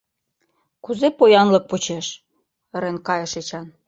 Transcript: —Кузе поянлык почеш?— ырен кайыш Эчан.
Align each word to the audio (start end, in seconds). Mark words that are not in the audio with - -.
—Кузе 0.83 1.07
поянлык 1.17 1.63
почеш?— 1.71 2.07
ырен 2.75 2.97
кайыш 3.07 3.31
Эчан. 3.39 3.65